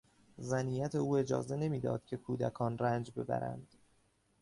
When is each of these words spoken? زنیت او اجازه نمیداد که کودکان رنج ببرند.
زنیت 0.37 0.95
او 0.95 1.17
اجازه 1.17 1.55
نمیداد 1.57 2.05
که 2.05 2.17
کودکان 2.17 2.77
رنج 2.77 3.11
ببرند. 3.15 3.73